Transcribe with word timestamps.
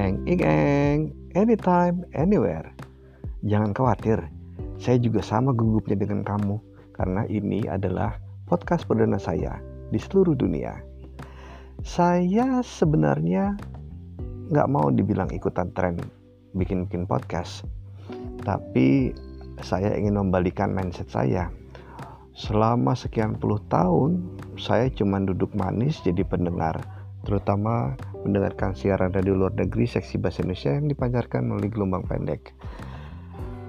Ing 0.00 1.12
anytime, 1.36 2.08
anywhere. 2.16 2.72
Jangan 3.44 3.76
khawatir, 3.76 4.16
saya 4.80 4.96
juga 4.96 5.20
sama 5.20 5.52
gugupnya 5.52 6.00
dengan 6.00 6.24
kamu 6.24 6.56
karena 6.96 7.28
ini 7.28 7.68
adalah 7.68 8.16
podcast 8.48 8.88
perdana 8.88 9.20
saya 9.20 9.60
di 9.92 10.00
seluruh 10.00 10.32
dunia. 10.32 10.80
Saya 11.84 12.64
sebenarnya 12.64 13.60
nggak 14.48 14.68
mau 14.72 14.88
dibilang 14.88 15.28
ikutan 15.32 15.68
tren 15.76 16.00
bikin-bikin 16.56 17.04
podcast, 17.04 17.68
tapi 18.44 19.12
saya 19.60 19.92
ingin 19.96 20.16
membalikan 20.16 20.72
mindset 20.72 21.12
saya. 21.12 21.52
Selama 22.32 22.96
sekian 22.96 23.36
puluh 23.36 23.60
tahun, 23.68 24.16
saya 24.56 24.88
cuma 24.88 25.20
duduk 25.20 25.52
manis 25.52 26.00
jadi 26.00 26.24
pendengar, 26.24 26.80
terutama 27.30 27.94
mendengarkan 28.26 28.74
siaran 28.74 29.14
radio 29.14 29.38
luar 29.38 29.54
negeri 29.54 29.86
seksi 29.86 30.18
bahasa 30.18 30.42
Indonesia 30.42 30.74
yang 30.74 30.90
dipancarkan 30.90 31.46
melalui 31.46 31.70
gelombang 31.70 32.02
pendek. 32.10 32.50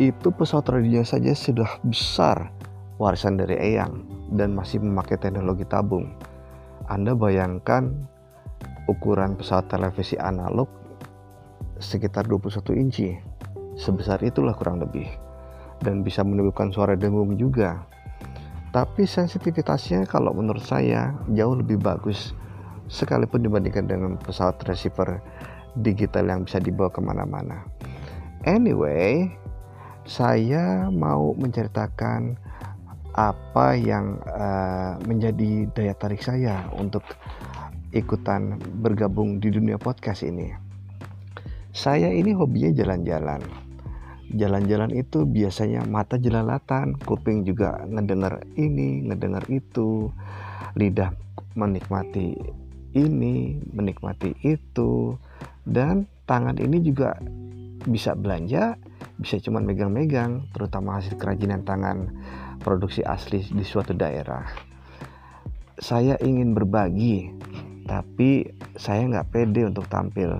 Itu 0.00 0.32
pesawat 0.32 0.72
radionya 0.72 1.04
saja 1.04 1.36
sudah 1.36 1.68
besar, 1.84 2.48
warisan 2.96 3.36
dari 3.36 3.60
Eyang, 3.60 4.08
dan 4.32 4.56
masih 4.56 4.80
memakai 4.80 5.20
teknologi 5.20 5.68
tabung. 5.68 6.16
Anda 6.88 7.12
bayangkan 7.12 7.92
ukuran 8.88 9.36
pesawat 9.36 9.68
televisi 9.68 10.16
analog 10.16 10.72
sekitar 11.76 12.24
21 12.24 12.72
inci. 12.72 13.12
Sebesar 13.76 14.24
itulah 14.24 14.56
kurang 14.56 14.80
lebih. 14.80 15.12
Dan 15.84 16.00
bisa 16.00 16.24
menimbulkan 16.24 16.72
suara 16.72 16.96
dengung 16.96 17.36
juga. 17.36 17.84
Tapi 18.72 19.04
sensitivitasnya 19.04 20.08
kalau 20.08 20.32
menurut 20.32 20.64
saya 20.64 21.12
jauh 21.28 21.52
lebih 21.52 21.76
bagus 21.76 22.32
sekalipun 22.92 23.40
dibandingkan 23.40 23.88
dengan 23.88 24.20
pesawat 24.20 24.60
receiver 24.68 25.16
digital 25.80 26.28
yang 26.28 26.44
bisa 26.44 26.60
dibawa 26.60 26.92
ke 26.92 27.00
mana-mana. 27.00 27.64
Anyway, 28.44 29.32
saya 30.04 30.92
mau 30.92 31.32
menceritakan 31.32 32.36
apa 33.16 33.76
yang 33.76 34.20
uh, 34.28 35.00
menjadi 35.08 35.68
daya 35.72 35.94
tarik 35.96 36.20
saya 36.20 36.68
untuk 36.76 37.04
ikutan 37.96 38.60
bergabung 38.80 39.40
di 39.40 39.48
dunia 39.48 39.80
podcast 39.80 40.24
ini. 40.24 40.52
Saya 41.72 42.12
ini 42.12 42.36
hobinya 42.36 42.72
jalan-jalan. 42.76 43.40
Jalan-jalan 44.32 44.92
itu 44.96 45.28
biasanya 45.28 45.84
mata 45.84 46.16
jelalatan, 46.16 46.96
kuping 47.04 47.44
juga 47.44 47.84
ngedengar 47.84 48.44
ini, 48.56 49.04
ngedengar 49.08 49.44
itu, 49.52 50.08
lidah 50.72 51.12
menikmati 51.52 52.40
ini, 52.94 53.60
menikmati 53.72 54.36
itu, 54.44 55.16
dan 55.64 56.08
tangan 56.24 56.56
ini 56.58 56.80
juga 56.80 57.16
bisa 57.82 58.14
belanja, 58.14 58.78
bisa 59.18 59.42
cuma 59.42 59.58
megang-megang, 59.58 60.46
terutama 60.54 60.98
hasil 60.98 61.18
kerajinan 61.18 61.66
tangan 61.66 62.10
produksi 62.62 63.02
asli 63.02 63.42
di 63.42 63.64
suatu 63.66 63.90
daerah. 63.92 64.46
Saya 65.82 66.14
ingin 66.22 66.54
berbagi, 66.54 67.34
tapi 67.90 68.46
saya 68.78 69.02
nggak 69.10 69.34
pede 69.34 69.66
untuk 69.66 69.90
tampil 69.90 70.30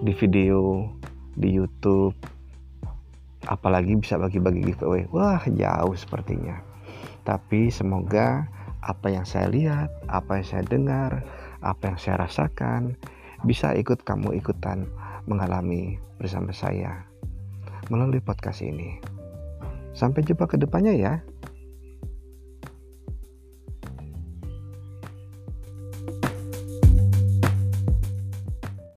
di 0.00 0.12
video 0.16 0.88
di 1.36 1.52
YouTube. 1.52 2.16
Apalagi 3.44 3.92
bisa 4.00 4.16
bagi-bagi 4.16 4.72
giveaway. 4.72 5.04
Wah 5.12 5.44
jauh 5.44 5.92
sepertinya. 5.92 6.64
Tapi 7.28 7.68
semoga 7.68 8.48
apa 8.80 9.12
yang 9.12 9.28
saya 9.28 9.52
lihat 9.52 9.88
apa 10.08 10.40
yang 10.40 10.46
saya 10.48 10.64
dengar 10.64 11.10
apa 11.64 11.90
yang 11.90 11.98
saya 11.98 12.28
rasakan 12.28 12.94
bisa 13.48 13.72
ikut 13.72 14.04
kamu 14.04 14.36
ikutan 14.36 14.84
mengalami 15.24 15.96
bersama 16.20 16.52
saya 16.52 17.08
melalui 17.88 18.20
podcast 18.20 18.60
ini. 18.60 19.00
Sampai 19.96 20.26
jumpa 20.26 20.44
ke 20.44 20.60
depannya 20.60 20.92
ya 20.92 21.14